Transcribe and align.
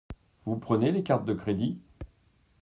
Vous 0.45 0.57
prenez 0.57 0.91
les 0.91 1.03
cartes 1.03 1.25
de 1.25 1.35
crédit? 1.35 1.77